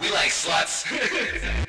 [0.00, 1.60] We like sluts.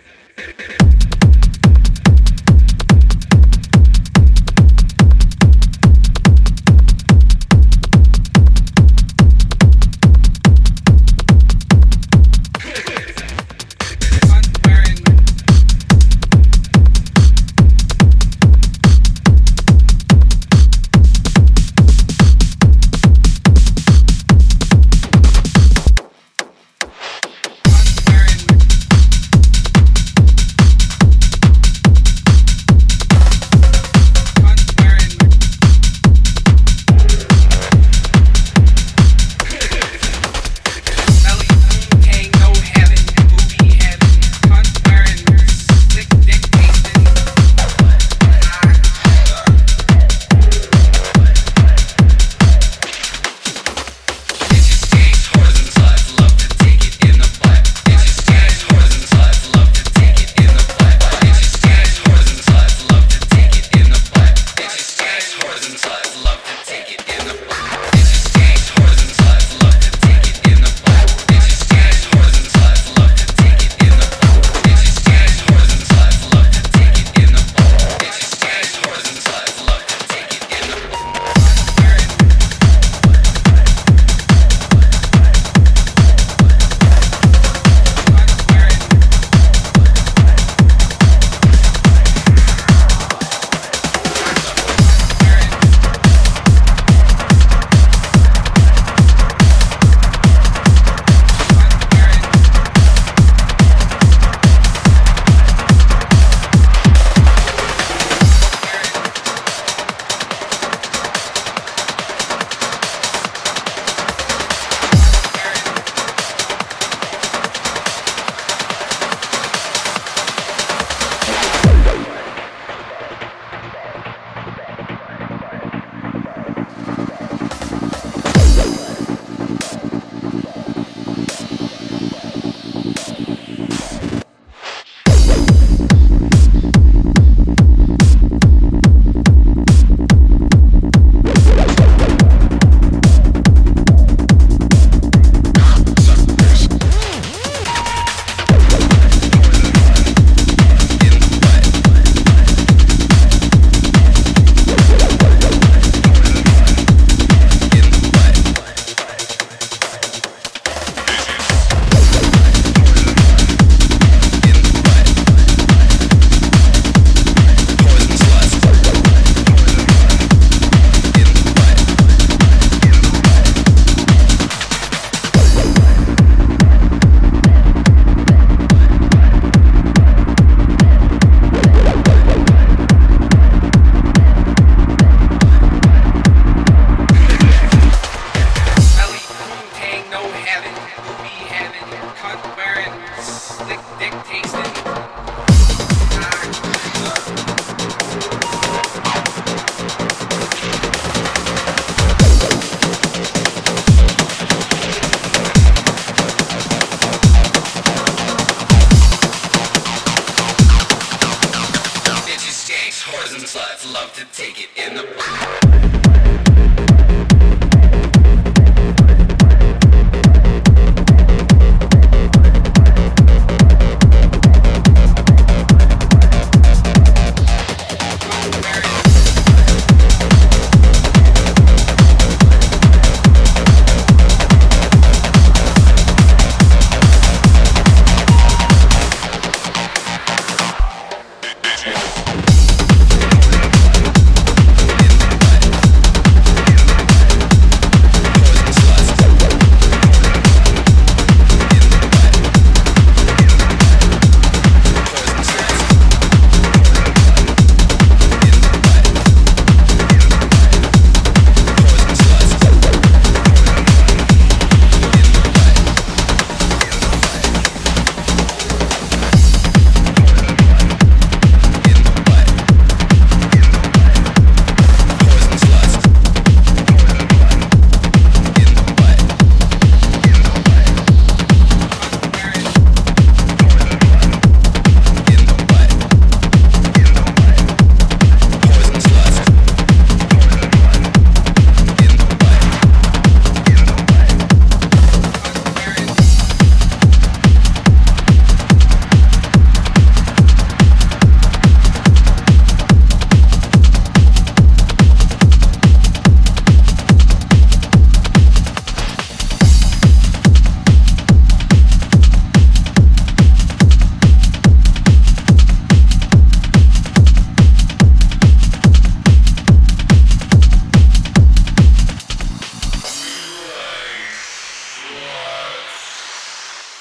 [213.93, 216.24] love to take it in the.